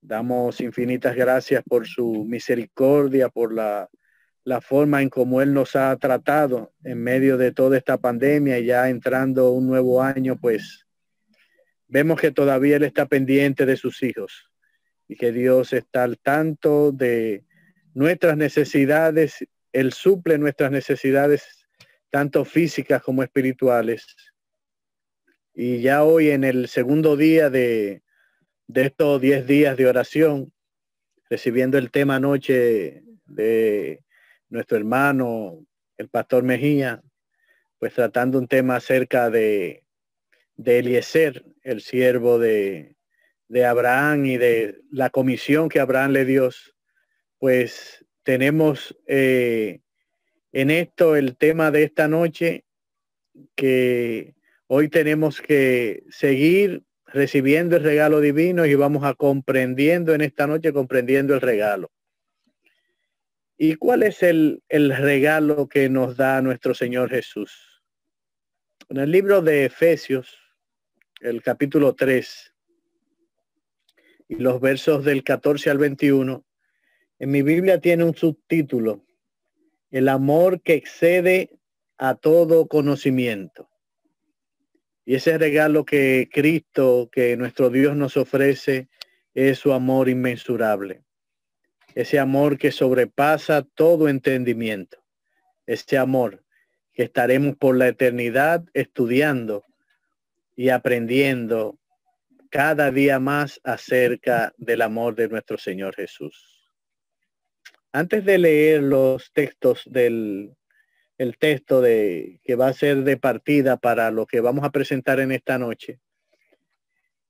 [0.00, 3.88] Damos infinitas gracias por su misericordia, por la,
[4.44, 8.64] la forma en cómo Él nos ha tratado en medio de toda esta pandemia y
[8.64, 10.86] ya entrando un nuevo año, pues
[11.86, 14.50] vemos que todavía Él está pendiente de sus hijos
[15.06, 17.44] y que Dios está al tanto de
[17.92, 21.66] nuestras necesidades, Él suple nuestras necesidades
[22.10, 24.06] tanto físicas como espirituales.
[25.54, 28.02] Y ya hoy en el segundo día de,
[28.68, 30.52] de estos diez días de oración,
[31.28, 34.04] recibiendo el tema anoche de
[34.50, 35.66] nuestro hermano,
[35.96, 37.02] el pastor Mejía,
[37.78, 39.84] pues tratando un tema acerca de,
[40.56, 42.96] de Eliezer, el siervo de,
[43.48, 46.50] de Abraham y de la comisión que Abraham le dio,
[47.38, 49.80] pues tenemos eh,
[50.52, 52.64] en esto el tema de esta noche
[53.54, 54.34] que
[54.66, 56.82] hoy tenemos que seguir
[57.12, 61.90] recibiendo el regalo divino y vamos a comprendiendo en esta noche, comprendiendo el regalo.
[63.56, 67.82] ¿Y cuál es el, el regalo que nos da nuestro Señor Jesús?
[68.88, 70.38] En el libro de Efesios,
[71.20, 72.54] el capítulo 3
[74.28, 76.44] y los versos del 14 al 21,
[77.18, 79.04] en mi Biblia tiene un subtítulo,
[79.90, 81.58] el amor que excede
[81.96, 83.68] a todo conocimiento.
[85.08, 88.90] Y ese regalo que Cristo, que nuestro Dios nos ofrece,
[89.32, 91.02] es su amor inmensurable.
[91.94, 95.02] Ese amor que sobrepasa todo entendimiento.
[95.64, 96.44] Ese amor
[96.92, 99.64] que estaremos por la eternidad estudiando
[100.54, 101.78] y aprendiendo
[102.50, 106.70] cada día más acerca del amor de nuestro Señor Jesús.
[107.92, 110.54] Antes de leer los textos del
[111.18, 115.18] el texto de que va a ser de partida para lo que vamos a presentar
[115.18, 115.98] en esta noche.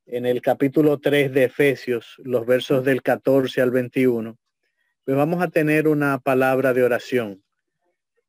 [0.06, 4.39] En el capítulo 3 de Efesios, los versos del 14 al 21,
[5.05, 7.42] pues vamos a tener una palabra de oración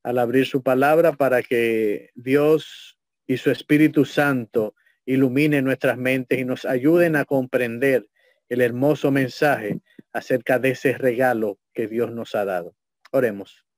[0.02, 2.98] al abrir su palabra para que Dios
[3.28, 4.76] y su Espíritu Santo
[5.06, 8.08] ilumine nuestras mentes y nos ayuden a comprender
[8.48, 9.82] el hermoso mensaje
[10.14, 12.76] acerca de ese regalo que Dios nos ha dado.
[13.12, 13.69] Oremos.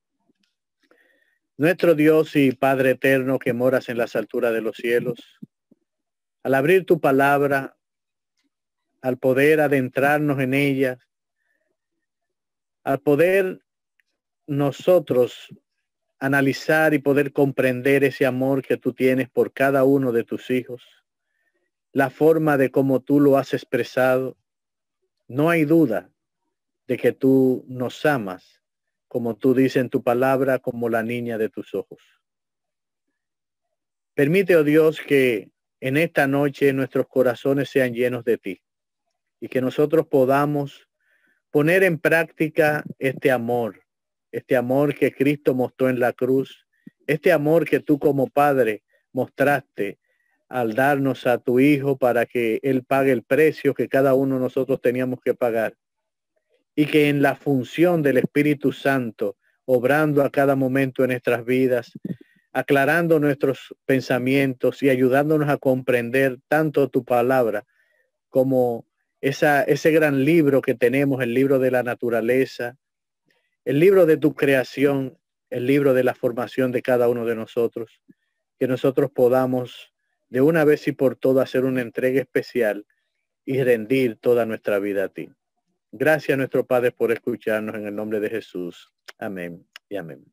[1.58, 5.38] Nuestro Dios y Padre eterno que moras en las alturas de los cielos,
[6.42, 7.76] al abrir tu palabra,
[9.02, 10.98] al poder adentrarnos en ella,
[12.84, 13.60] al poder
[14.46, 15.48] nosotros
[16.18, 20.82] analizar y poder comprender ese amor que tú tienes por cada uno de tus hijos,
[21.92, 24.38] la forma de cómo tú lo has expresado,
[25.28, 26.10] no hay duda
[26.86, 28.61] de que tú nos amas
[29.12, 31.98] como tú dices en tu palabra, como la niña de tus ojos.
[34.14, 35.50] Permite, oh Dios, que
[35.80, 38.62] en esta noche nuestros corazones sean llenos de ti
[39.38, 40.88] y que nosotros podamos
[41.50, 43.82] poner en práctica este amor,
[44.30, 46.66] este amor que Cristo mostró en la cruz,
[47.06, 49.98] este amor que tú como Padre mostraste
[50.48, 54.40] al darnos a tu Hijo para que Él pague el precio que cada uno de
[54.40, 55.76] nosotros teníamos que pagar
[56.74, 61.92] y que en la función del Espíritu Santo, obrando a cada momento en nuestras vidas,
[62.52, 67.64] aclarando nuestros pensamientos y ayudándonos a comprender tanto tu palabra
[68.28, 68.86] como
[69.20, 72.76] ese gran libro que tenemos, el libro de la naturaleza,
[73.64, 75.18] el libro de tu creación,
[75.50, 78.00] el libro de la formación de cada uno de nosotros,
[78.58, 79.92] que nosotros podamos
[80.28, 82.86] de una vez y por todas hacer una entrega especial
[83.44, 85.30] y rendir toda nuestra vida a ti.
[85.94, 88.90] Gracias nuestro Padre por escucharnos en el nombre de Jesús.
[89.18, 90.24] Amén y amén.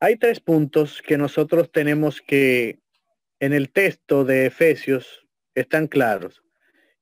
[0.00, 2.80] Hay tres puntos que nosotros tenemos que
[3.38, 5.24] en el texto de Efesios
[5.54, 6.42] están claros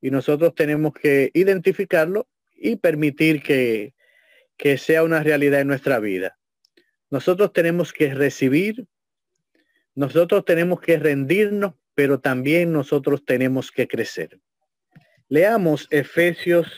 [0.03, 3.95] y nosotros tenemos que identificarlo y permitir que,
[4.59, 6.39] que sea una realidad en nuestra vida.
[7.09, 8.87] Nosotros tenemos que recibir,
[9.95, 14.39] nosotros tenemos que rendirnos, pero también nosotros tenemos que crecer.
[15.33, 16.69] Leamos Efesios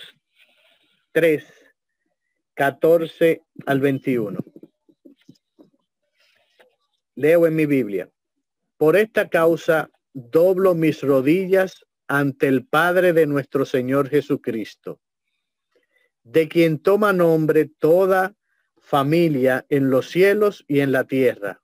[1.10, 1.44] 3,
[2.54, 4.38] 14 al 21.
[7.16, 8.08] Leo en mi Biblia.
[8.76, 15.00] Por esta causa doblo mis rodillas ante el Padre de nuestro Señor Jesucristo,
[16.22, 18.36] de quien toma nombre toda
[18.78, 21.60] familia en los cielos y en la tierra,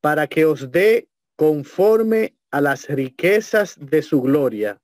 [0.00, 4.80] para que os dé conforme a las riquezas de su gloria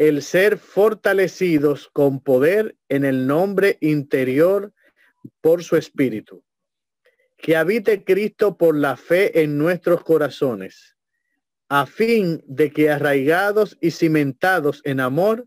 [0.00, 4.72] el ser fortalecidos con poder en el nombre interior
[5.42, 6.42] por su espíritu.
[7.36, 10.96] Que habite Cristo por la fe en nuestros corazones,
[11.68, 15.46] a fin de que arraigados y cimentados en amor,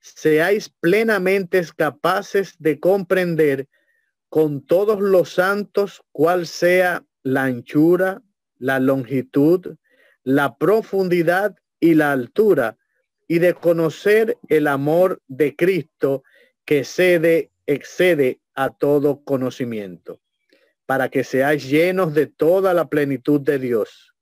[0.00, 3.66] seáis plenamente capaces de comprender
[4.28, 8.20] con todos los santos cuál sea la anchura,
[8.58, 9.78] la longitud,
[10.22, 12.76] la profundidad y la altura,
[13.28, 16.22] y de conocer el amor de Cristo
[16.64, 20.20] que cede, excede a todo conocimiento,
[20.86, 24.14] para que seáis llenos de toda la plenitud de Dios.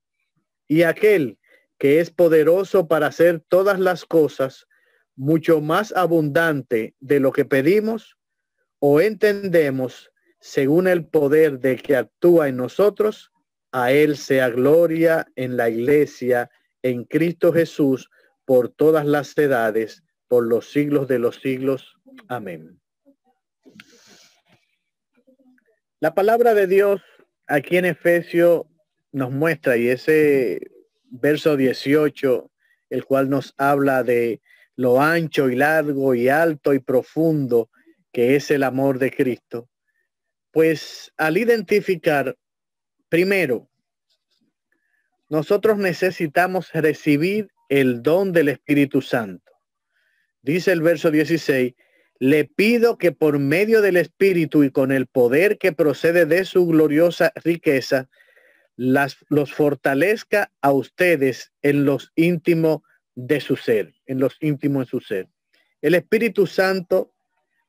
[0.67, 1.39] Y aquel
[1.79, 4.67] que es poderoso para hacer todas las cosas
[5.17, 8.17] mucho más abundante de lo que pedimos
[8.79, 10.11] o entendemos
[10.41, 13.33] según el poder de que actúa en nosotros,
[13.73, 16.51] a Él sea gloria en la iglesia,
[16.83, 18.11] en Cristo Jesús,
[18.45, 21.97] por todas las edades, por los siglos de los siglos.
[22.29, 22.81] Amén.
[26.01, 27.01] La palabra de Dios
[27.47, 28.69] aquí en Efesio
[29.13, 30.61] nos muestra, y ese
[31.05, 32.51] verso 18,
[32.91, 34.41] el cual nos habla de
[34.77, 37.71] lo ancho y largo y alto y profundo
[38.13, 39.69] que es el amor de Cristo,
[40.51, 42.37] pues al identificar,
[43.09, 43.69] primero,
[45.29, 49.53] nosotros necesitamos recibir el don del Espíritu Santo.
[50.43, 51.75] Dice el verso 16,
[52.19, 56.67] le pido que por medio del Espíritu y con el poder que procede de su
[56.67, 58.09] gloriosa riqueza,
[58.77, 62.83] las, los fortalezca a ustedes en los íntimos
[63.15, 65.29] de su ser, en los íntimos de su ser.
[65.81, 67.15] El Espíritu Santo,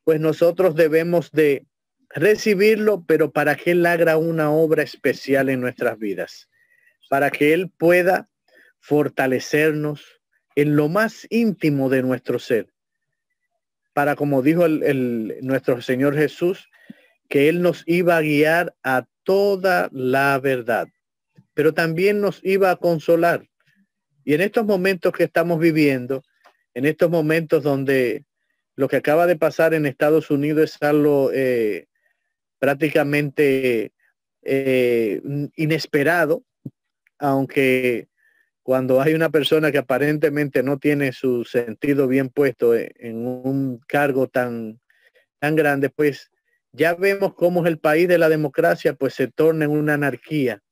[0.03, 1.65] pues nosotros debemos de
[2.09, 6.50] recibirlo, pero para que Él haga una obra especial en nuestras vidas,
[7.09, 8.30] para que Él pueda
[8.86, 10.22] fortalecernos
[10.56, 12.68] en lo más íntimo de nuestro ser,
[13.94, 16.70] para, como dijo el, nuestro Señor Jesús,
[17.28, 20.88] que Él nos iba a guiar a toda la verdad,
[21.56, 23.50] pero también nos iba a consolar.
[24.24, 26.22] Y en estos momentos que estamos viviendo,
[26.76, 28.24] en estos momentos donde
[28.76, 31.88] lo que acaba de pasar en Estados Unidos es algo eh,
[32.60, 33.94] prácticamente
[34.44, 35.22] eh,
[35.56, 36.44] inesperado,
[37.18, 38.10] aunque
[38.66, 43.78] cuando hay una persona que aparentemente no tiene su sentido bien puesto e, en un
[43.88, 44.82] cargo tan,
[45.38, 46.32] tan grande, pues
[46.72, 50.64] ya vemos cómo es el país de la democracia, pues se torna en una anarquía.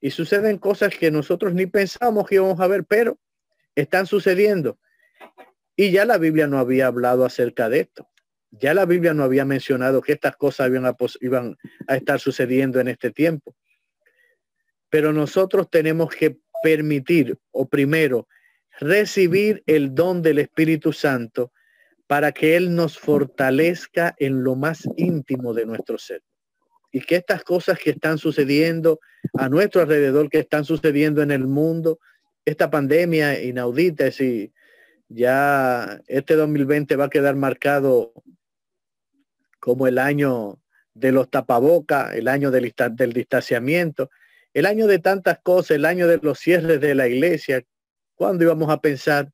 [0.00, 3.18] Y suceden cosas que nosotros ni pensamos que íbamos a ver, pero
[3.74, 4.78] están sucediendo.
[5.74, 8.08] Y ya la Biblia no había hablado acerca de esto.
[8.52, 11.56] Ya la Biblia no había mencionado que estas cosas iban a, iban
[11.88, 13.56] a estar sucediendo en este tiempo.
[14.88, 18.28] Pero nosotros tenemos que permitir o primero
[18.78, 21.52] recibir el don del Espíritu Santo
[22.06, 26.22] para que Él nos fortalezca en lo más íntimo de nuestro ser.
[26.90, 28.98] Y que estas cosas que están sucediendo
[29.38, 32.00] a nuestro alrededor, que están sucediendo en el mundo,
[32.44, 34.52] esta pandemia inaudita, si
[35.08, 38.12] ya este 2020 va a quedar marcado
[39.60, 40.58] como el año
[40.94, 44.10] de los tapabocas, el año del, del distanciamiento,
[44.52, 47.62] el año de tantas cosas, el año de los cierres de la iglesia,
[48.14, 49.30] ¿cuándo íbamos a pensar?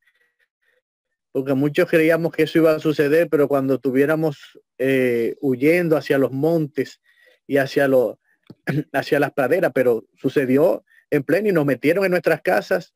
[1.32, 6.32] Porque muchos creíamos que eso iba a suceder, pero cuando estuviéramos eh, huyendo hacia los
[6.32, 7.00] montes
[7.46, 12.94] y hacia, las praderas, pero sucedió en pleno y nos metieron en nuestras casas,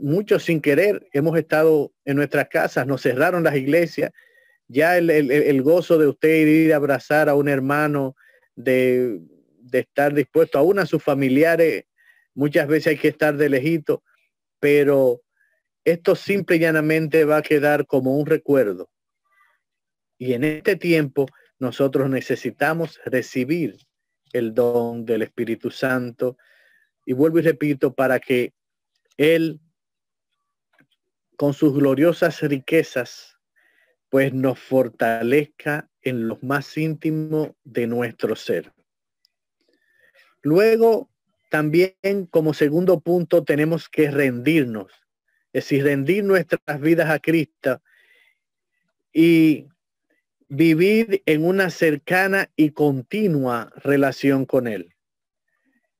[0.00, 4.10] muchos sin querer, hemos estado en nuestras casas, nos cerraron las iglesias,
[4.66, 8.16] ya el, el gozo de usted ir a abrazar a un hermano
[8.54, 9.20] de
[9.70, 11.84] de estar dispuesto, aún a sus familiares,
[12.34, 14.02] muchas veces hay que estar de lejito,
[14.60, 15.22] pero
[15.84, 18.90] esto simple y llanamente va a quedar como un recuerdo.
[20.18, 21.26] Y en este tiempo
[21.58, 23.76] nosotros necesitamos recibir
[24.32, 26.36] el don del Espíritu Santo.
[27.04, 28.52] Y vuelvo y repito, para que
[29.16, 29.60] Él,
[31.36, 33.38] con sus gloriosas riquezas,
[34.10, 38.72] pues nos fortalezca en lo más íntimo de nuestro ser.
[40.42, 41.10] Luego,
[41.50, 41.94] también
[42.30, 44.92] como segundo punto, tenemos que rendirnos,
[45.52, 47.82] es decir, rendir nuestras vidas a Cristo
[49.12, 49.66] y
[50.48, 54.94] vivir en una cercana y continua relación con Él.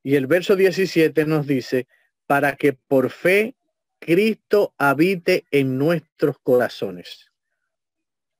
[0.02, 1.87] Y el verso 17 nos dice,
[2.26, 3.57] para que por fe
[3.99, 7.33] Cristo habite en nuestros corazones.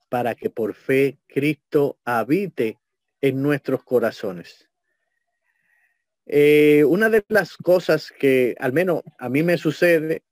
[0.09, 2.78] Para que por fe Cristo habite
[3.21, 4.68] en nuestros corazones.
[6.30, 10.23] Eh, una de las cosas que al menos a mí me sucede,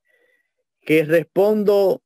[0.82, 2.02] que respondo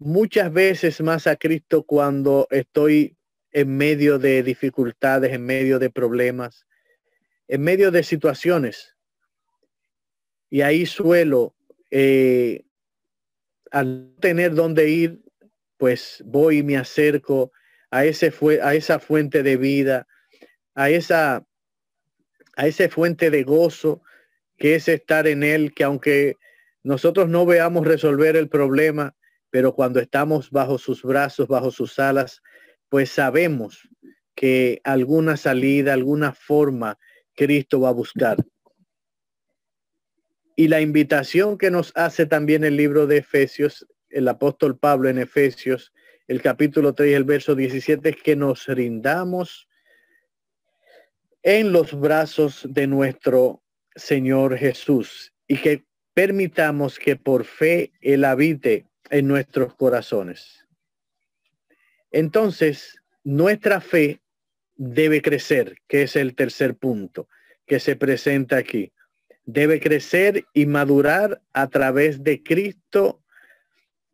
[0.00, 3.16] muchas veces más a Cristo cuando estoy
[3.52, 6.66] en medio de dificultades, en medio de problemas,
[7.46, 8.96] en medio de situaciones.
[10.50, 11.54] y ahí suelo,
[11.90, 12.64] eh,
[13.70, 15.22] al tener dónde ir,
[15.78, 17.52] pues voy y me acerco
[17.90, 20.06] a, ese a esa fuente de vida,
[20.74, 21.46] a esa,
[22.56, 24.02] a esa fuente de gozo
[24.58, 26.36] que es estar en él, que aunque
[26.82, 29.16] nosotros no veamos resolver el problema,
[29.50, 32.42] pero cuando estamos bajo sus brazos, bajo sus alas,
[32.88, 33.88] pues sabemos
[34.34, 36.98] que alguna salida, alguna forma
[37.34, 38.38] Cristo va a buscar.
[40.56, 45.18] Y la invitación que nos hace también el libro de Efesios, el apóstol Pablo en
[45.18, 45.92] Efesios,
[46.28, 49.68] el capítulo 3, el verso 17, es que nos rindamos
[51.42, 53.62] en los brazos de nuestro
[53.94, 55.84] Señor Jesús y que
[56.14, 60.66] permitamos que por fe Él habite en nuestros corazones.
[62.10, 64.20] Entonces, nuestra fe
[64.76, 67.28] debe crecer, que es el tercer punto
[67.66, 68.92] que se presenta aquí.
[69.44, 73.22] Debe crecer y madurar a través de Cristo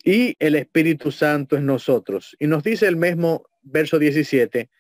[0.05, 2.37] y el Espíritu Santo en nosotros.
[2.39, 4.71] Y nos dice el mismo verso 17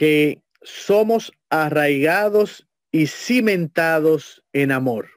[0.00, 5.10] que somos arraigados y cimentados en amor.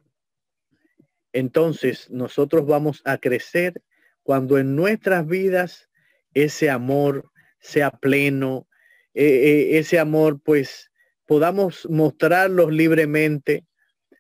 [1.32, 3.82] Entonces nosotros vamos a crecer
[4.24, 5.88] cuando en nuestras vidas
[6.34, 8.68] ese amor sea pleno,
[9.14, 10.92] eh, eh, ese amor pues
[11.28, 13.66] podamos mostrarlos libremente,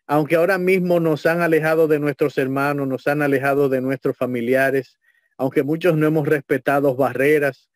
[0.07, 4.97] aunque ahora mismo nos han alejado de nuestros hermanos, nos han alejado de nuestros familiares,
[5.37, 7.69] aunque muchos no hemos respetado barreras.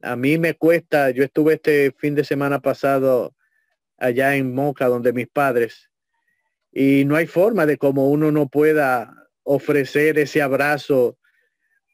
[0.00, 3.34] A mí me cuesta, yo estuve este fin de semana pasado
[3.96, 5.90] allá en Moca, donde mis padres,
[6.72, 11.18] y no hay forma de como uno no pueda ofrecer ese abrazo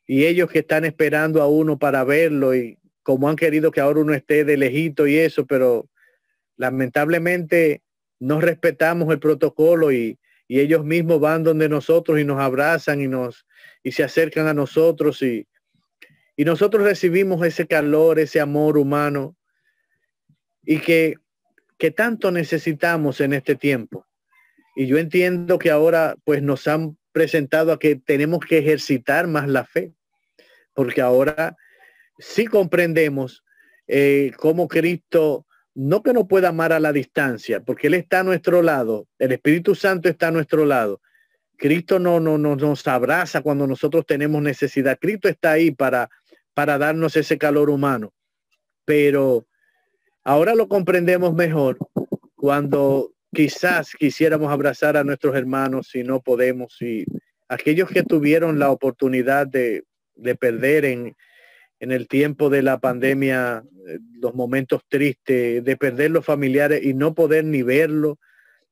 [0.06, 4.00] y ellos que están esperando a uno para verlo y como han querido que ahora
[4.00, 5.88] uno esté de lejito y eso, pero
[6.56, 7.82] lamentablemente
[8.18, 13.08] no respetamos el protocolo y, y ellos mismos van donde nosotros y nos abrazan y
[13.08, 13.46] nos
[13.82, 15.46] y se acercan a nosotros y,
[16.36, 19.36] y nosotros recibimos ese calor, ese amor humano
[20.64, 21.16] y que,
[21.78, 24.06] que tanto necesitamos en este tiempo.
[24.74, 29.48] Y yo entiendo que ahora pues nos han presentado a que tenemos que ejercitar más
[29.48, 29.92] la fe,
[30.74, 31.56] porque ahora
[32.18, 33.44] sí comprendemos
[33.86, 38.24] eh, cómo Cristo, no que no pueda amar a la distancia, porque Él está a
[38.24, 41.00] nuestro lado, el Espíritu Santo está a nuestro lado.
[41.56, 44.98] Cristo no, no, no nos abraza cuando nosotros tenemos necesidad.
[45.00, 46.10] Cristo está ahí para,
[46.54, 48.12] para darnos ese calor humano.
[48.84, 49.46] Pero
[50.22, 51.78] ahora lo comprendemos mejor
[52.34, 56.80] cuando quizás quisiéramos abrazar a nuestros hermanos y no podemos.
[56.80, 57.04] Y
[57.48, 59.84] aquellos que tuvieron la oportunidad de,
[60.14, 61.16] de perder en,
[61.80, 66.94] en el tiempo de la pandemia, eh, los momentos tristes, de perder los familiares y
[66.94, 68.18] no poder ni verlo,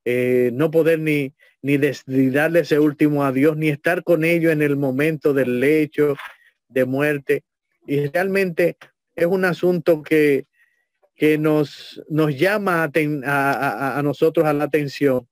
[0.05, 4.75] eh, no poder ni, ni, darle ese último adiós, ni estar con ellos en el
[4.75, 6.15] momento del lecho
[6.67, 7.43] de muerte.
[7.85, 8.77] Y realmente
[9.15, 10.47] es un asunto que,
[11.15, 12.89] que nos, nos llama
[13.25, 15.27] a, nosotros a la atención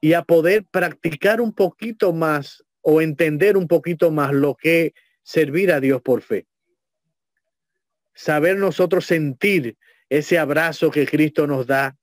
[0.00, 5.72] y a poder practicar un poquito más o entender un poquito más lo que servir
[5.72, 6.46] a Dios por fe
[8.14, 9.76] saber nosotros sentir
[10.08, 11.96] ese abrazo que Cristo nos da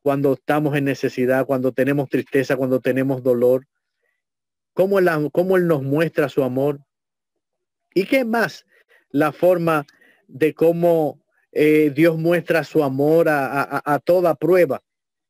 [0.00, 3.66] cuando estamos en necesidad, cuando tenemos tristeza, cuando tenemos dolor,
[4.72, 6.80] cómo Él, cómo él nos muestra su amor.
[7.92, 8.64] ¿Y qué más?
[9.10, 9.86] La forma
[10.28, 11.20] de cómo
[11.52, 14.82] eh, Dios muestra su amor a, toda prueba.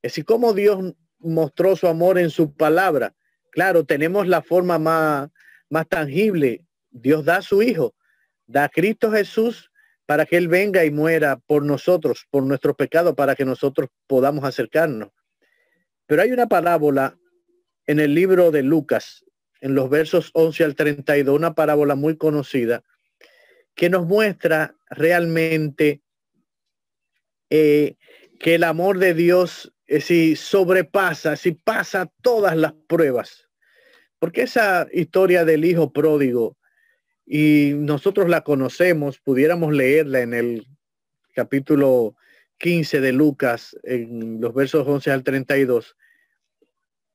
[0.02, 3.14] Es decir, cómo Dios mostró su amor en su palabra.
[3.50, 5.30] Claro, tenemos la forma más,
[5.70, 6.64] más tangible.
[6.90, 7.94] Dios da a su Hijo,
[8.46, 9.70] da a Cristo Jesús
[10.06, 14.44] para que Él venga y muera por nosotros, por nuestro pecado, para que nosotros podamos
[14.44, 15.10] acercarnos.
[16.06, 17.18] Pero hay una parábola
[17.86, 19.24] en el libro de Lucas,
[19.60, 22.82] en los versos 11 al 32, una parábola muy conocida,
[23.76, 26.02] que nos muestra realmente
[27.50, 27.94] eh,
[28.40, 33.48] que el amor de Dios eh, si sobrepasa, si pasa todas las pruebas.
[34.18, 36.56] Porque esa historia del hijo pródigo
[37.24, 40.66] y nosotros la conocemos, pudiéramos leerla en el
[41.34, 42.16] capítulo
[42.58, 45.96] 15 de Lucas, en los versos 11 al 32,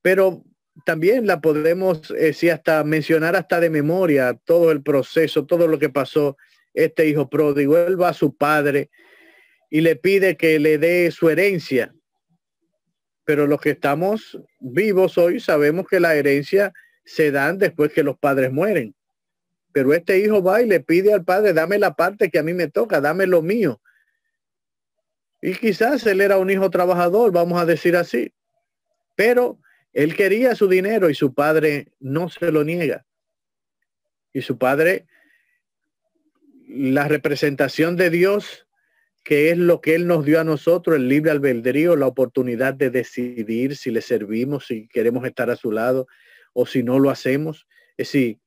[0.01, 0.43] pero
[0.85, 5.79] también la podemos, eh, si hasta mencionar hasta de memoria todo el proceso, todo lo
[5.79, 6.37] que pasó
[6.73, 7.75] este hijo pródigo.
[7.97, 8.89] Va a su padre
[9.69, 11.93] y le pide que le dé su herencia.
[13.23, 16.73] Pero los que estamos vivos hoy sabemos que la herencia
[17.05, 18.95] se dan después que los padres mueren.
[19.71, 22.53] Pero este hijo va y le pide al padre, dame la parte que a mí
[22.53, 23.81] me toca, dame lo mío.
[25.41, 28.33] Y quizás él era un hijo trabajador, vamos a decir así.
[29.15, 29.59] Pero
[29.93, 33.05] él quería su dinero y su padre no se lo niega.
[34.33, 35.07] Y su padre,
[36.73, 38.67] la representación de Dios,
[39.23, 42.89] que es lo que Él nos dio a nosotros, el libre albedrío, la oportunidad de
[42.89, 46.07] decidir si le servimos, si queremos estar a su lado
[46.53, 47.67] o si no lo hacemos.
[47.97, 48.37] Es decir,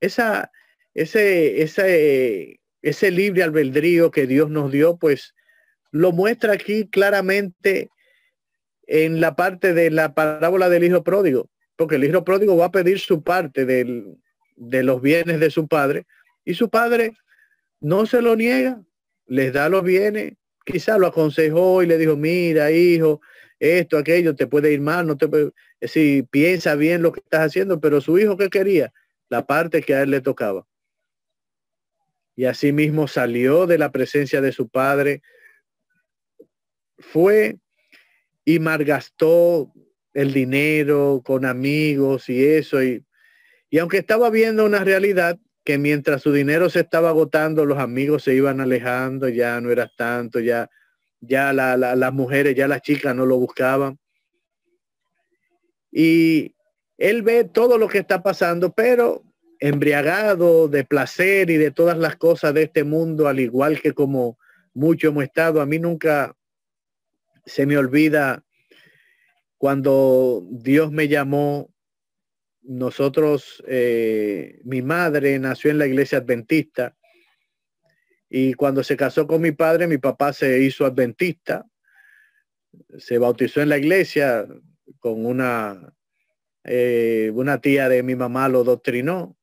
[0.00, 0.50] esa,
[0.94, 5.34] ese, ese, ese libre albedrío que Dios nos dio, pues
[5.90, 7.90] lo muestra aquí claramente
[8.86, 12.72] en la parte de la parábola del hijo pródigo, porque el hijo pródigo va a
[12.72, 14.16] pedir su parte del,
[14.56, 16.06] de los bienes de su padre
[16.44, 17.14] y su padre
[17.82, 18.80] no se lo niega,
[19.26, 20.34] les da los bienes,
[20.64, 23.20] quizá lo aconsejó y le dijo, mira hijo,
[23.58, 25.50] esto, aquello, te puede ir mal, no te puede,
[25.82, 28.92] si piensa bien lo que estás haciendo, pero su hijo que quería,
[29.28, 30.66] la parte que a él le tocaba.
[32.36, 35.20] Y así mismo salió de la presencia de su padre,
[36.98, 37.58] fue
[38.44, 39.72] y malgastó
[40.14, 42.82] el dinero con amigos y eso.
[42.82, 43.04] Y,
[43.70, 48.24] y aunque estaba viendo una realidad que mientras su dinero se estaba agotando, los amigos
[48.24, 50.68] se iban alejando, ya no era tanto, ya,
[51.20, 53.98] ya las mujeres, ya las chicas no lo buscaban.
[55.90, 56.54] Y
[56.98, 59.22] él ve todo lo que está pasando, pero
[59.60, 64.38] embriagado de placer y de todas las cosas de este mundo, al igual que como
[64.74, 66.34] mucho hemos estado, a mí nunca
[67.44, 68.44] se me olvida
[69.58, 71.71] cuando Dios me llamó,
[72.62, 76.96] nosotros, eh, mi madre nació en la iglesia adventista
[78.28, 81.66] y cuando se casó con mi padre, mi papá se hizo adventista,
[82.96, 84.46] se bautizó en la iglesia
[85.00, 85.92] con una,
[86.64, 89.36] eh, una tía de mi mamá lo doctrinó.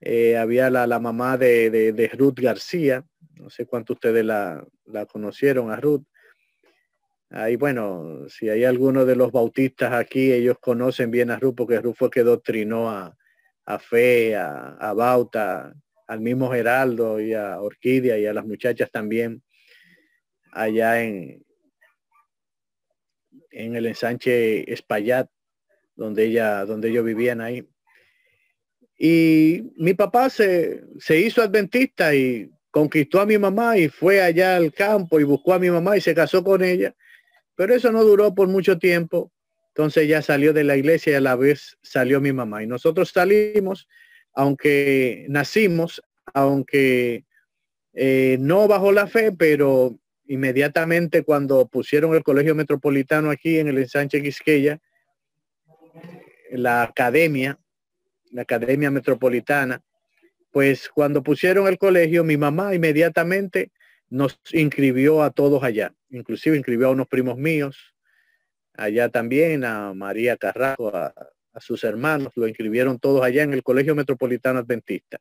[0.00, 5.06] Eh, había la, la mamá de, de, Ruth García, no sé cuánto ustedes la, la
[5.06, 6.04] conocieron a Ruth.
[7.30, 11.80] Ahí, bueno, si hay alguno de los bautistas aquí, ellos conocen bien a Ruth, porque
[11.94, 13.16] fue que doctrinó a,
[13.64, 15.74] a Fe, a, Bauta,
[16.06, 19.42] al mismo Geraldo y a Orquídea y a las muchachas también
[20.52, 21.44] allá en,
[23.50, 25.28] en el ensanche Espaillat,
[25.96, 27.68] donde ella, donde ellos vivían ahí.
[28.96, 34.56] Y mi papá se, se hizo adventista y conquistó a mi mamá y fue allá
[34.56, 36.94] al campo y buscó a mi mamá y se casó con ella
[37.56, 39.32] pero eso no duró por mucho tiempo.
[39.68, 42.62] Entonces ya salió de la iglesia y a la vez salió mi mamá.
[42.62, 43.88] Y nosotros salimos,
[44.32, 47.24] aunque nacimos, aunque
[47.92, 53.78] eh, no bajo la fe, pero inmediatamente cuando pusieron el colegio metropolitano aquí en el
[53.78, 54.80] ensanche Quisqueya,
[56.52, 57.58] la academia,
[58.30, 59.82] la academia metropolitana,
[60.50, 63.72] pues cuando pusieron el colegio, mi mamá inmediatamente
[64.08, 67.94] nos inscribió a todos allá inclusive inscribió a unos primos míos,
[68.74, 71.12] allá también, a María Carrajo, a,
[71.58, 75.18] sus hermanos, lo inscribieron todos allá en el Colegio Metropolitano Adventista.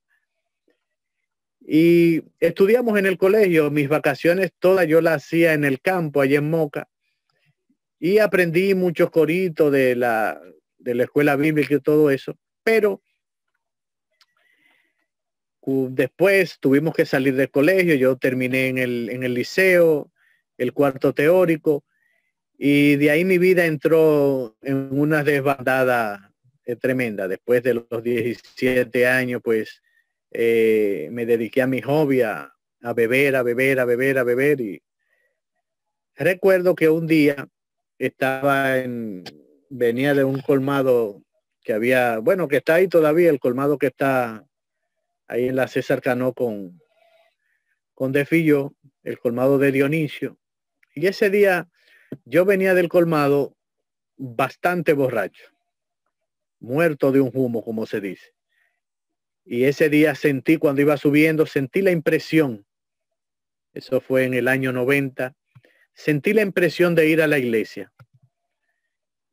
[1.62, 6.40] Y estudiamos en el colegio, mis vacaciones todas yo las hacía en el campo, allá
[6.40, 6.90] en Moca,
[8.00, 10.42] y aprendí muchos coritos de la,
[10.78, 13.02] de la escuela bíblica y todo eso, pero
[15.66, 20.12] después tuvimos que salir del colegio, yo terminé en el, en el liceo,
[20.58, 21.84] el cuarto teórico,
[22.58, 26.34] y de ahí mi vida entró en una desbandada
[26.66, 27.28] eh, tremenda.
[27.28, 29.82] Después de los 17 años, pues
[30.32, 32.54] eh, me dediqué a mi hobby, a,
[32.96, 34.62] beber, a beber, a beber, a beber.
[34.62, 34.82] Y
[36.16, 37.48] recuerdo que un día
[37.98, 39.24] estaba en,
[39.70, 41.22] venía de un colmado
[41.62, 44.46] que había, bueno, que está ahí todavía, el colmado que está
[45.28, 46.80] ahí en la César Cano con,
[47.94, 50.38] con Defillo, el colmado de Dionisio.
[50.96, 51.70] Y ese día
[52.24, 53.56] yo venía del colmado
[54.18, 55.46] bastante borracho,
[56.60, 58.34] muerto de un humo, como se dice.
[59.44, 62.66] Y ese día sentí, cuando iba subiendo, sentí la impresión,
[63.74, 65.36] eso fue en el año 90,
[65.94, 67.92] sentí la impresión de ir a la iglesia.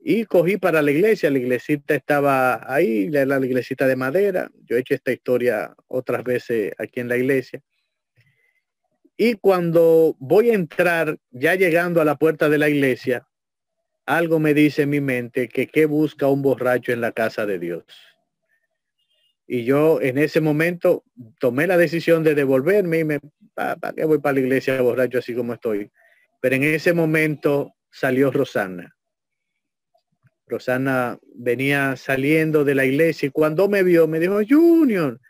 [0.01, 4.51] Y cogí para la iglesia, la iglesita estaba ahí, la, la iglesita de madera.
[4.65, 7.63] Yo he hecho esta historia otras veces aquí en la iglesia.
[9.17, 13.27] Y cuando voy a entrar, ya llegando a la puerta de la iglesia,
[14.07, 17.59] algo me dice en mi mente que qué busca un borracho en la casa de
[17.59, 17.85] Dios.
[19.47, 21.05] Y yo en ese momento
[21.39, 23.21] tomé la decisión de devolverme y me,
[23.55, 25.91] ¿para qué voy para la iglesia borracho así como estoy?
[26.41, 28.97] Pero en ese momento salió Rosana.
[30.47, 35.21] Rosana venía saliendo de la iglesia y cuando me vio me dijo, Junior,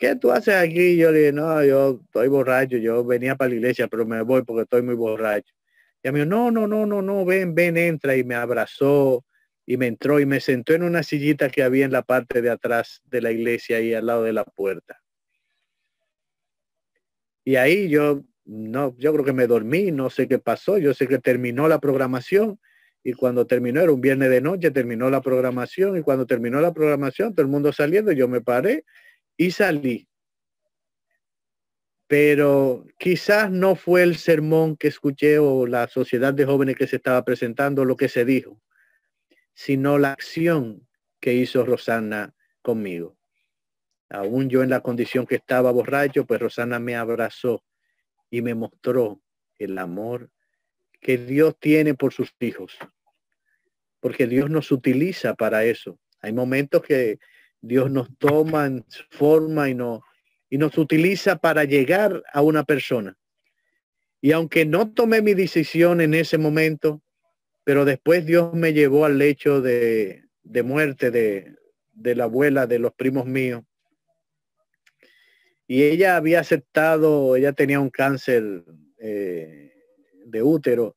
[0.00, 0.96] ¿qué tú haces aquí?
[0.96, 4.42] Yo le dije, no, yo estoy borracho, yo venía para la iglesia, pero me voy
[4.42, 5.54] porque estoy muy borracho.
[6.02, 8.16] Y a mí, no, no, no, no, no, ven, ven, entra.
[8.16, 9.24] Y me abrazó
[9.66, 12.50] y me entró y me sentó en una sillita que había en la parte de
[12.50, 15.00] atrás de la iglesia ahí al lado de la puerta.
[17.44, 21.06] Y ahí yo, no, yo creo que me dormí, no sé qué pasó, yo sé
[21.06, 22.58] que terminó la programación
[23.02, 26.72] y cuando terminó, era un viernes de noche, terminó la programación y cuando terminó la
[26.72, 28.84] programación, todo el mundo saliendo, yo me paré
[29.40, 30.06] y salí.
[32.06, 36.96] Pero quizás no fue el sermón que escuché o la sociedad de jóvenes que se
[36.96, 38.60] estaba presentando lo que se dijo,
[39.54, 40.86] sino la acción
[41.20, 43.16] que hizo Rosana conmigo.
[44.10, 47.64] Aún yo en la condición que estaba borracho, pues Rosana me abrazó
[48.28, 49.22] y me mostró
[49.58, 50.30] el amor
[51.00, 52.76] que Dios tiene por sus hijos.
[54.00, 55.98] Porque Dios nos utiliza para eso.
[56.20, 57.18] Hay momentos que
[57.60, 60.02] Dios nos toma en forma y, no,
[60.48, 63.16] y nos utiliza para llegar a una persona.
[64.20, 67.02] Y aunque no tomé mi decisión en ese momento,
[67.64, 71.56] pero después Dios me llevó al lecho de, de muerte de,
[71.92, 73.62] de la abuela de los primos míos.
[75.66, 78.64] Y ella había aceptado, ella tenía un cáncer
[78.98, 79.72] eh,
[80.26, 80.96] de útero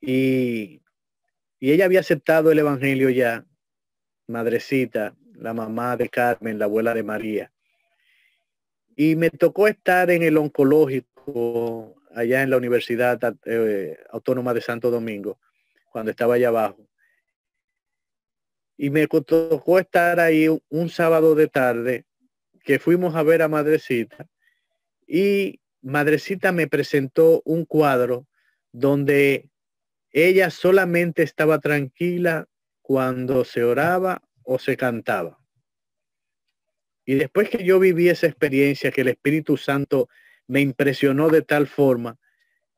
[0.00, 0.80] y,
[1.58, 3.44] y ella había aceptado el Evangelio ya,
[4.28, 7.52] madrecita, la mamá de Carmen, la abuela de María.
[8.96, 14.90] Y me tocó estar en el oncológico allá en la Universidad eh, Autónoma de Santo
[14.90, 15.38] Domingo,
[15.90, 16.88] cuando estaba allá abajo.
[18.76, 22.04] Y me tocó estar ahí un sábado de tarde
[22.62, 24.28] que fuimos a ver a Madrecita
[25.06, 28.26] y Madrecita me presentó un cuadro
[28.72, 29.48] donde
[30.10, 32.46] ella solamente estaba tranquila
[32.82, 35.38] cuando se oraba o se cantaba.
[37.04, 40.08] Y después que yo viví esa experiencia, que el Espíritu Santo
[40.46, 42.18] me impresionó de tal forma,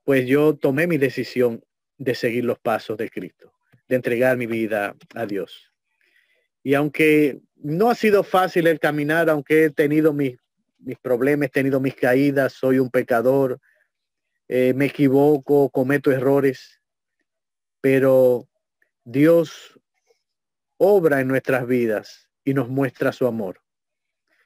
[0.02, 1.64] pues yo tomé mi decisión
[1.96, 3.52] de seguir los pasos de Cristo,
[3.88, 5.72] de entregar mi vida a Dios.
[6.64, 10.36] Y aunque no ha sido fácil el caminar, aunque he tenido mis,
[10.78, 13.60] mis problemas, he tenido mis caídas, soy un pecador,
[14.48, 16.80] eh, me equivoco, cometo errores,
[17.80, 18.48] pero
[19.04, 19.79] Dios
[20.82, 23.60] obra en nuestras vidas y nos muestra su amor.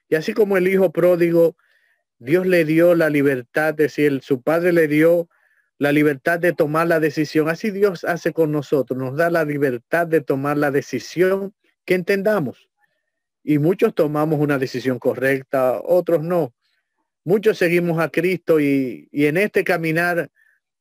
[0.08, 1.56] Y así como el hijo pródigo,
[2.18, 5.28] Dios le dio la libertad, de decir, su padre le dio
[5.78, 7.48] la libertad de tomar la decisión.
[7.48, 12.68] Así Dios hace con nosotros, nos da la libertad de tomar la decisión que entendamos.
[13.44, 16.52] Y muchos tomamos una decisión correcta, otros no.
[17.22, 20.30] Muchos seguimos a Cristo y, en este caminar,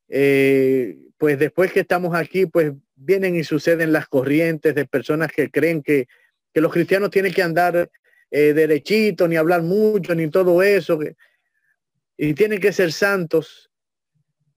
[0.08, 5.50] eh, pues después que estamos aquí, pues vienen y suceden las corrientes de personas que
[5.50, 6.08] creen que,
[6.54, 7.90] que los cristianos tienen que andar
[8.32, 11.00] eh, derechito, ni hablar mucho, ni todo eso,
[12.18, 13.72] y tienen que ser santos,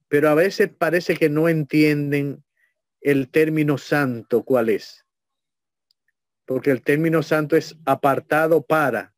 [0.07, 2.43] pero a veces parece que no entienden
[3.01, 5.07] el término santo, cuál es
[6.47, 9.13] porque el término santo es apartado para,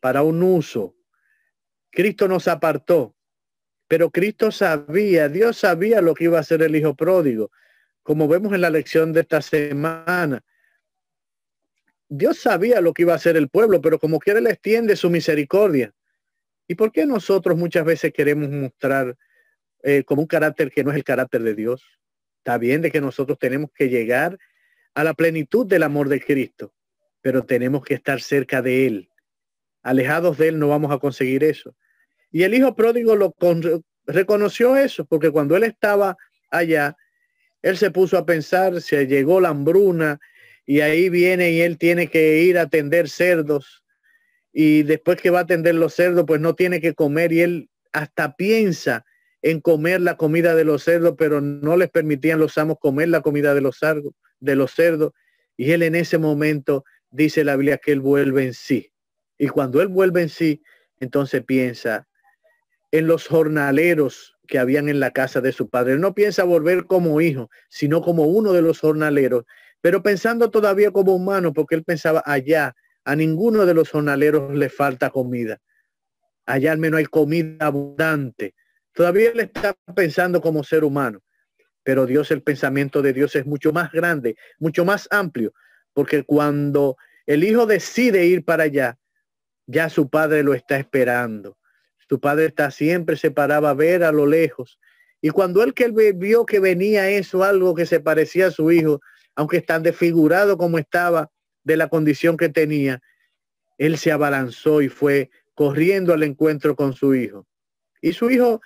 [0.00, 0.94] para un uso.
[1.90, 3.16] Cristo nos apartó,
[3.88, 7.50] pero Cristo sabía, Dios sabía lo que iba a hacer el hijo pródigo,
[8.06, 10.44] como vemos en la lección de esta semana.
[12.08, 15.10] Dios sabía lo que iba a hacer el pueblo, pero como quiere le extiende su
[15.10, 15.92] misericordia.
[16.68, 19.16] ¿Y por qué nosotros muchas veces queremos mostrar
[19.82, 21.82] eh, como un carácter que no es el carácter de Dios?
[22.38, 24.38] Está bien de que nosotros tenemos que llegar
[24.94, 26.72] a la plenitud del amor de Cristo,
[27.20, 29.10] pero tenemos que estar cerca de Él.
[29.82, 31.74] Alejados de Él no vamos a conseguir eso.
[32.30, 33.34] Y el hijo pródigo lo
[34.06, 36.16] reconoció eso, porque cuando él estaba
[36.50, 36.96] allá,
[37.66, 40.20] él se puso a pensar, se llegó la hambruna
[40.64, 43.82] y ahí viene y él tiene que ir a atender cerdos
[44.52, 47.68] y después que va a atender los cerdos, pues no tiene que comer y él
[47.92, 49.04] hasta piensa
[49.42, 53.20] en comer la comida de los cerdos, pero no les permitían los amos comer la
[53.20, 55.12] comida de los cerdos de los cerdos.
[55.56, 58.92] Y él en ese momento dice la Biblia que él vuelve en sí.
[59.38, 60.62] Y cuando él vuelve en sí,
[61.00, 62.06] entonces piensa
[62.92, 65.98] en los jornaleros que habían en la casa de su padre.
[65.98, 69.44] no piensa volver como hijo, sino como uno de los jornaleros,
[69.80, 74.68] pero pensando todavía como humano, porque él pensaba allá, a ninguno de los jornaleros le
[74.68, 75.58] falta comida.
[76.46, 78.54] Allá al menos hay comida abundante.
[78.92, 81.20] Todavía él está pensando como ser humano
[81.86, 85.54] pero Dios, el pensamiento de Dios es mucho más grande, mucho más amplio,
[85.92, 88.98] porque cuando el hijo decide ir para allá,
[89.66, 91.56] ya su padre lo está esperando.
[92.08, 94.78] Su padre está siempre se paraba a ver a lo lejos.
[95.20, 99.00] Y cuando él que vio que venía eso, algo que se parecía a su hijo,
[99.34, 101.30] aunque tan desfigurado como estaba
[101.64, 103.00] de la condición que tenía,
[103.78, 107.46] él se abalanzó y fue corriendo al encuentro con su hijo.
[108.00, 108.60] Y su hijo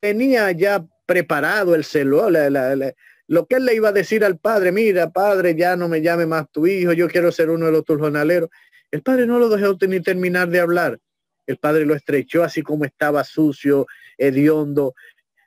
[0.00, 2.30] tenía ya preparado, el celo,
[3.26, 6.26] lo que él le iba a decir al padre, mira, padre, ya no me llame
[6.26, 8.50] más tu hijo, yo quiero ser uno de los tus jornaleros.
[8.90, 11.00] El padre no lo dejó ni terminar de hablar.
[11.46, 14.94] El padre lo estrechó así como estaba sucio, hediondo,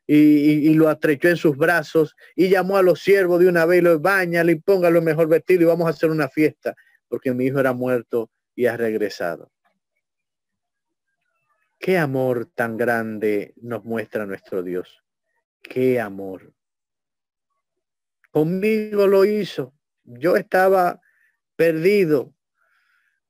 [0.08, 4.00] y, lo estrechó en sus brazos y llamó a los siervos de una vez, lo
[4.00, 6.76] baña, y póngalo mejor vestido y vamos a hacer una fiesta,
[7.10, 9.52] porque mi hijo era muerto y ha regresado.
[11.80, 15.04] Qué amor tan grande nos muestra nuestro Dios.
[15.62, 16.54] Qué amor.
[18.32, 19.74] Conmigo lo hizo.
[20.04, 21.00] Yo estaba
[21.56, 22.34] perdido.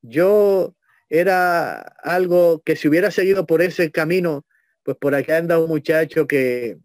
[0.01, 0.76] Yo
[1.09, 4.45] era algo que si hubiera seguido por ese camino,
[4.83, 6.77] pues por acá anda un muchacho que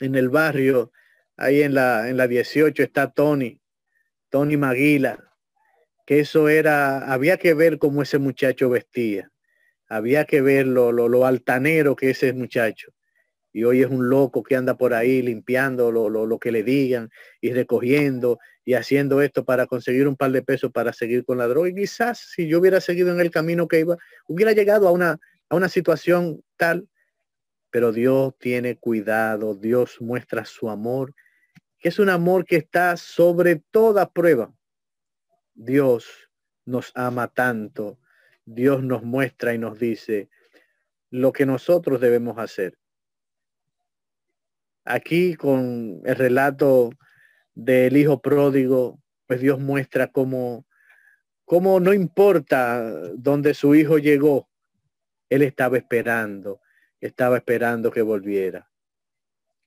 [0.00, 0.92] en el barrio,
[1.36, 3.60] ahí en la, en la 18 está Tony,
[4.28, 5.26] Tony Maguila,
[6.04, 9.30] que eso era, había que ver cómo ese muchacho vestía,
[9.88, 12.92] había que ver lo, lo, altanero que ese muchacho.
[13.56, 17.08] Y hoy es un loco que anda por ahí limpiando lo, lo, que le digan
[17.40, 21.46] y recogiendo y haciendo esto para conseguir un par de pesos para seguir con la
[21.46, 21.70] droga.
[21.70, 23.96] Y quizás si yo hubiera seguido en el camino que iba,
[24.28, 26.86] hubiera llegado a una, a una situación tal,
[27.70, 31.14] pero Dios tiene cuidado, Dios muestra su amor,
[31.78, 34.52] que es un amor que está sobre toda prueba.
[35.54, 36.28] Dios
[36.66, 37.98] nos ama tanto,
[38.44, 40.28] Dios nos muestra y nos dice
[41.08, 42.76] lo que nosotros debemos hacer.
[44.86, 46.90] Aquí con el relato
[47.54, 50.64] del hijo pródigo, pues Dios muestra cómo,
[51.44, 54.48] cómo no importa dónde su hijo llegó,
[55.28, 56.60] él estaba esperando,
[57.00, 58.70] estaba esperando que volviera.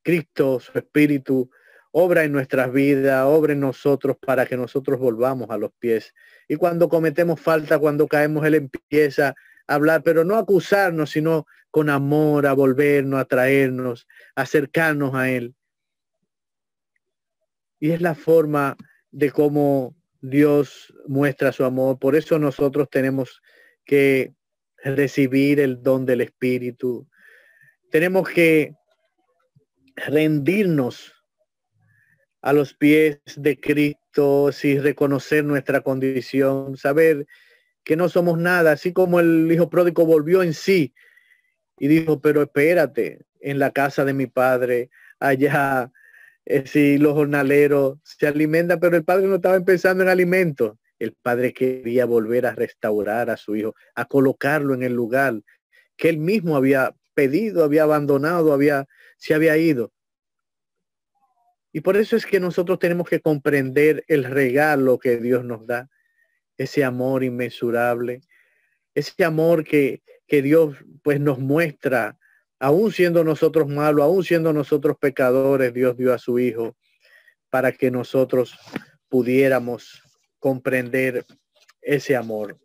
[0.04, 1.52] Cristo, su Espíritu,
[1.92, 6.14] obra en nuestras vidas, obra en nosotros para que nosotros volvamos a los pies.
[6.48, 9.36] Y cuando cometemos falta, cuando caemos, Él empieza
[9.70, 15.56] hablar, pero no acusarnos, sino con amor, a volvernos, a traernos, acercarnos a Él.
[17.80, 18.76] Y es la forma
[19.12, 22.00] de cómo Dios muestra su amor.
[22.00, 23.42] Por eso nosotros tenemos
[23.86, 24.34] que
[24.84, 27.08] recibir el don del Espíritu.
[27.92, 28.74] Tenemos que
[29.96, 31.14] rendirnos
[32.42, 34.00] a los pies de Cristo,
[34.64, 37.26] y reconocer nuestra condición, saber
[37.90, 40.94] que no somos nada, así como el hijo pródigo volvió en sí
[41.80, 45.92] y dijo, pero espérate, en la casa de mi padre, allá,
[46.46, 51.14] eh, si los jornaleros se alimentan, pero el padre no estaba pensando en alimentos, el
[51.14, 55.42] padre quería volver a restaurar a su hijo, a colocarlo en el lugar
[55.98, 58.86] que él mismo había pedido, había abandonado, había,
[59.18, 59.92] se había ido.
[61.74, 65.90] Y por eso es que nosotros tenemos que comprender el regalo que Dios nos da,
[66.60, 68.22] ese amor inmensurable,
[68.94, 72.20] ese amor que, que Dios pues nos muestra,
[72.60, 76.76] aún siendo nosotros malos, aún siendo nosotros pecadores, Dios dio a su Hijo
[77.50, 78.60] para que nosotros
[79.08, 80.04] pudiéramos
[80.38, 81.26] comprender
[81.82, 82.60] ese amor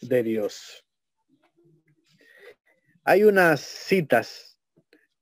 [0.00, 0.84] de Dios.
[3.04, 4.58] Hay unas citas,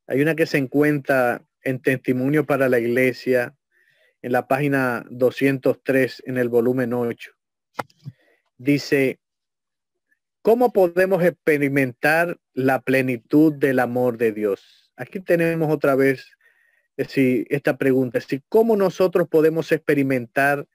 [0.06, 3.56] hay una que se encuentra en Testimonio para la Iglesia,
[4.22, 7.35] en la página 203, en el volumen 8.
[8.58, 9.18] Dice,
[10.42, 14.92] ¿cómo podemos experimentar la plenitud del amor de Dios?
[14.96, 16.26] Aquí tenemos otra vez
[16.96, 20.66] esta pregunta, es ¿cómo nosotros podemos experimentar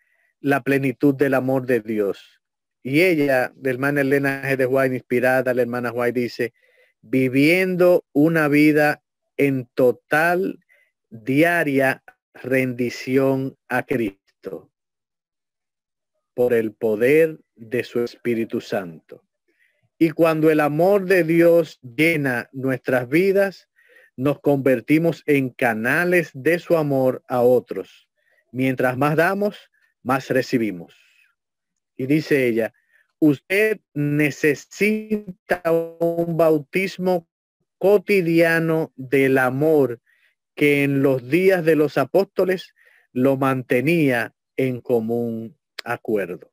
[0.41, 2.41] la plenitud del amor de Dios.
[2.83, 4.57] Y ella, la hermana Elena G.
[4.57, 6.53] de White, inspirada, la hermana White dice,
[7.01, 9.03] viviendo una vida
[9.37, 10.59] en total,
[11.09, 14.70] diaria rendición a Cristo
[16.33, 19.23] por el poder de su Espíritu Santo.
[19.97, 23.69] Y cuando el amor de Dios llena nuestras vidas,
[24.15, 28.09] nos convertimos en canales de su amor a otros.
[28.51, 29.57] Mientras más damos,
[30.03, 30.95] más recibimos.
[31.95, 32.73] Y dice ella,
[33.19, 35.61] usted necesita
[35.99, 37.27] un bautismo
[37.77, 40.01] cotidiano del amor
[40.55, 42.73] que en los días de los apóstoles
[43.13, 46.51] lo mantenía en común acuerdo.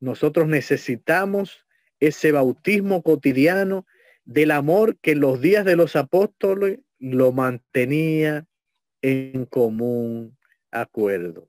[0.00, 1.64] Nosotros necesitamos
[2.00, 3.86] ese bautismo cotidiano
[4.24, 8.46] del amor que en los días de los apóstoles lo mantenía
[9.02, 10.36] en común
[10.70, 11.48] acuerdo.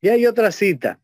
[0.00, 1.00] Y hay otra cita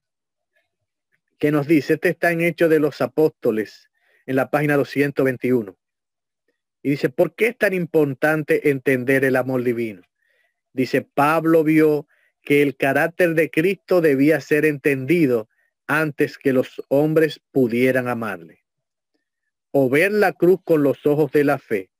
[1.38, 3.90] que nos dice, este está en Hechos de los Apóstoles,
[4.26, 5.76] en la página 221.
[6.83, 10.03] Y dice, ¿por qué es tan importante entender el amor divino?
[10.72, 12.07] Dice, Pablo vio
[12.50, 15.48] que el carácter de Cristo debía ser entendido
[15.86, 18.64] antes que los hombres pudieran amarle.
[19.70, 21.90] o ver la cruz con los ojos de la fe.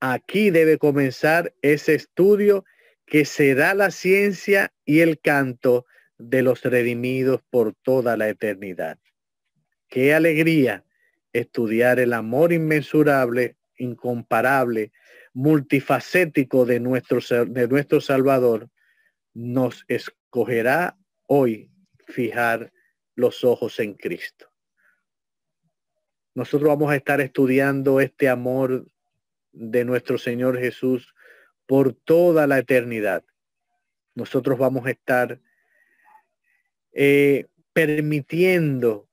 [0.00, 2.66] Aquí debe comenzar ese estudio
[3.06, 5.86] que será la ciencia y el canto
[6.18, 8.98] de los redimidos por toda la eternidad.
[9.88, 10.84] Qué alegría
[11.32, 14.92] estudiar el amor inmensurable, incomparable,
[15.32, 18.68] multifacético de nuestro, de nuestro Salvador,
[19.34, 21.70] nos escogerá hoy
[22.06, 22.72] fijar
[23.14, 24.50] los ojos en Cristo.
[26.34, 28.86] Nosotros vamos a estar estudiando este amor
[29.52, 31.14] de nuestro Señor Jesús
[31.66, 33.24] por toda la eternidad.
[34.14, 35.40] Nosotros vamos a estar
[36.92, 39.08] eh, permitiendo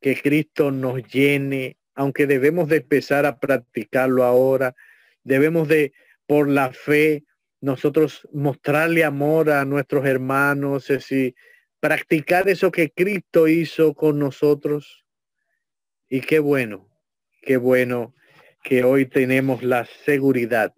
[0.00, 4.74] que Cristo nos llene, aunque debemos de empezar a practicarlo ahora,
[5.22, 5.92] debemos de,
[6.26, 7.24] por la fe,
[7.60, 11.34] nosotros mostrarle amor a nuestros hermanos, es decir,
[11.78, 15.04] practicar eso que Cristo hizo con nosotros.
[16.08, 16.88] Y qué bueno,
[17.42, 18.14] qué bueno
[18.62, 20.74] que hoy tenemos la seguridad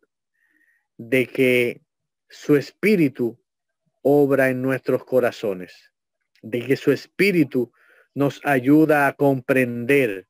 [0.96, 1.82] de que
[2.28, 3.40] su espíritu
[4.02, 5.92] obra en nuestros corazones,
[6.42, 7.72] de que su espíritu
[8.14, 10.28] nos ayuda a comprender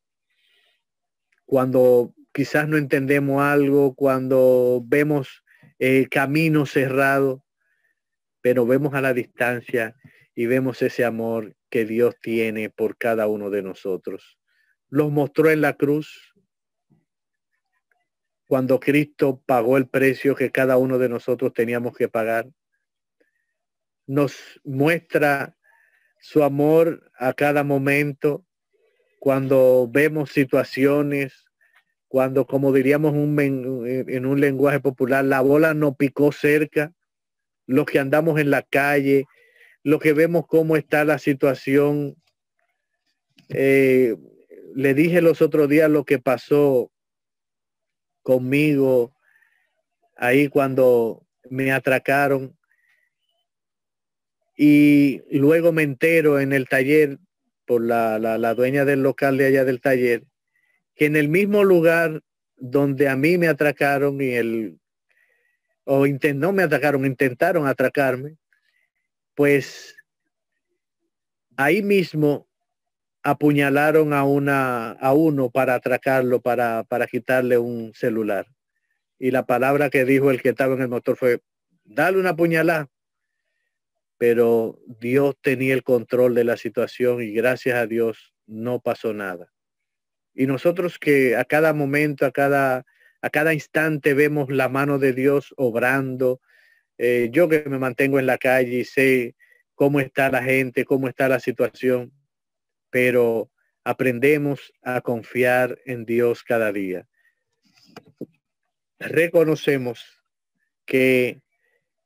[1.44, 5.41] cuando quizás no entendemos algo, cuando vemos
[5.82, 7.44] el camino cerrado,
[8.40, 9.96] pero vemos a la distancia
[10.32, 14.38] y vemos ese amor que Dios tiene por cada uno de nosotros.
[14.90, 16.34] Los mostró en la cruz
[18.46, 22.48] cuando Cristo pagó el precio que cada uno de nosotros teníamos que pagar.
[24.06, 25.56] Nos muestra
[26.20, 28.46] su amor a cada momento
[29.18, 31.50] cuando vemos situaciones,
[32.12, 36.92] cuando, como diríamos en un lenguaje popular, la bola no picó cerca,
[37.66, 39.24] los que andamos en la calle,
[39.82, 42.14] los que vemos cómo está la situación.
[43.48, 44.14] Eh,
[44.74, 46.92] le dije los otros días lo que pasó
[48.20, 49.14] conmigo
[50.14, 52.58] ahí cuando me atracaron
[54.54, 57.16] y luego me entero en el taller
[57.64, 60.24] por la, la, dueña del local de allá del taller,
[60.94, 62.22] que en el mismo lugar
[62.56, 64.78] donde a mí me atracaron y el,
[65.84, 68.36] o no me atacaron, intentaron atracarme,
[69.34, 69.96] pues
[71.56, 72.48] ahí mismo
[73.22, 78.48] apuñalaron a una a uno para atracarlo para para quitarle un celular
[79.16, 81.40] y la palabra que dijo el que estaba en el motor fue
[81.84, 82.88] dale una puñalada
[84.22, 89.51] pero Dios tenía el control de la situación y gracias a Dios no pasó nada.
[90.34, 92.86] Y nosotros que a cada momento, a cada,
[93.20, 96.40] a cada instante vemos la mano de Dios obrando,
[96.98, 99.34] eh, yo que me mantengo en la calle y sé
[99.74, 102.12] cómo está la gente, cómo está la situación,
[102.90, 103.50] pero
[103.84, 107.08] aprendemos a confiar en Dios cada día.
[108.98, 110.22] Reconocemos
[110.84, 111.42] que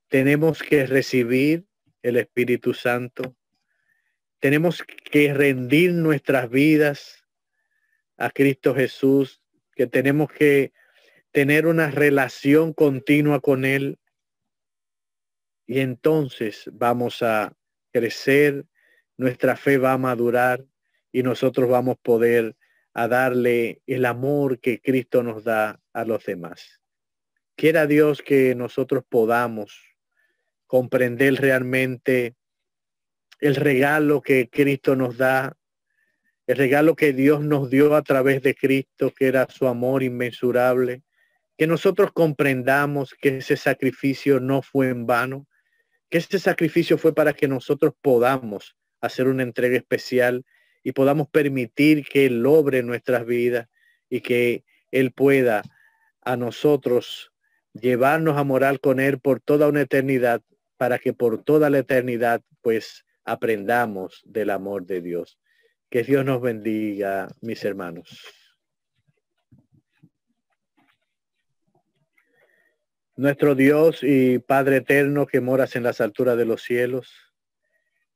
[0.08, 1.66] tenemos que recibir
[2.02, 3.36] el Espíritu Santo.
[4.38, 7.25] Tenemos que rendir nuestras vidas
[8.16, 9.40] a Cristo Jesús,
[9.74, 10.72] que tenemos que
[11.32, 13.98] tener una relación continua con Él.
[15.66, 17.52] Y entonces vamos a
[17.92, 18.66] crecer,
[19.16, 20.64] nuestra fe va a madurar
[21.12, 22.56] y nosotros vamos a poder
[22.94, 26.80] a darle el amor que Cristo nos da a los demás.
[27.54, 29.96] Quiera Dios que nosotros podamos
[30.66, 32.34] comprender realmente
[33.40, 35.56] el regalo que Cristo nos da,
[36.46, 41.02] el regalo que Dios nos dio a través de Cristo, que era su amor inmensurable,
[41.58, 45.46] que nosotros comprendamos que ese sacrificio no fue en vano,
[46.08, 50.44] que ese sacrificio fue para que nosotros podamos hacer una entrega especial
[50.82, 53.68] y podamos permitir que Él obre nuestras vidas
[54.08, 55.62] y que Él pueda
[56.22, 57.32] a nosotros
[57.72, 60.42] llevarnos a morar con Él por toda una eternidad
[60.76, 65.38] para que por toda la eternidad pues aprendamos del amor de Dios.
[65.88, 68.20] Que Dios nos bendiga, mis hermanos.
[73.14, 77.14] Nuestro Dios y Padre eterno que moras en las alturas de los cielos,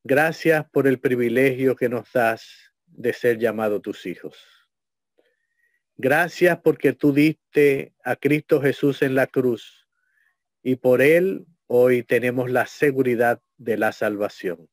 [0.03, 4.37] gracias por el privilegio que nos das de ser llamados tus hijos.
[5.97, 9.89] Gracias porque tú diste a Cristo Jesús en la cruz
[10.63, 14.69] y por él hoy tenemos la seguridad de la salvación.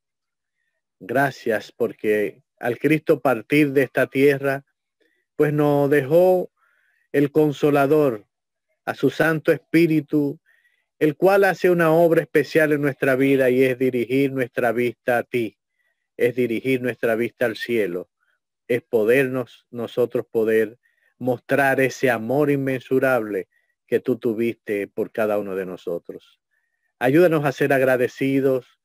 [0.99, 4.65] Gracias porque al Cristo partir de esta tierra,
[5.35, 6.51] pues nos dejó
[7.11, 8.25] el consolador,
[8.85, 10.39] a su Santo Espíritu,
[10.97, 15.23] el cual hace una obra especial en nuestra vida y es dirigir nuestra vista a
[15.23, 15.57] ti,
[16.15, 18.09] es dirigir nuestra vista al cielo.
[18.69, 20.77] es podernos nosotros poder
[21.17, 23.47] mostrar ese amor inmensurable
[23.87, 26.39] que tú tuviste por cada uno de nosotros.
[26.99, 28.76] Ayúdanos a ser agradecidos,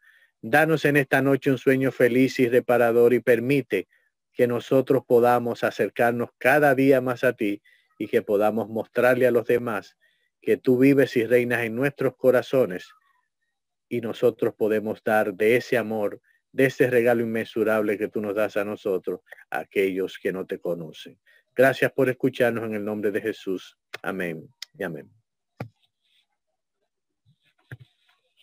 [0.42, 3.88] danos en esta noche un sueño feliz y reparador y permite
[4.32, 7.62] que nosotros podamos acercarnos cada día más a ti
[7.98, 9.96] y que podamos mostrarle a los demás
[10.40, 12.88] que tú vives y reinas en nuestros corazones
[13.88, 16.20] y nosotros podemos dar de ese amor,
[16.50, 19.20] de ese regalo inmensurable que tú nos das a nosotros,
[19.50, 21.18] a aquellos que no te conocen.
[21.54, 23.78] Gracias por escucharnos en el nombre de Jesús.
[24.02, 25.21] Amén y amén.